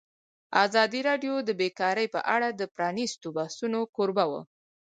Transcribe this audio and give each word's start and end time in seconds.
ازادي 0.65 0.99
راډیو 1.09 1.33
د 1.43 1.49
بیکاري 1.61 2.07
په 2.15 2.19
اړه 2.35 2.47
د 2.53 2.61
پرانیستو 2.75 3.27
بحثونو 3.37 3.79
کوربه 3.95 4.25
وه. 4.31 4.41